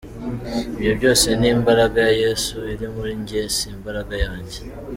Ibyo 0.75 0.91
byose 0.99 1.27
ni 1.39 1.47
imbaraga 1.55 1.99
ya 2.07 2.13
Yesu 2.23 2.55
iri 2.73 2.87
muri 2.95 3.11
njye 3.21 3.41
si 3.55 3.65
imbaraga 3.75 4.13
yanjye. 4.25 4.59